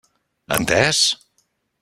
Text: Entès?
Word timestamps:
Entès? 0.55 0.97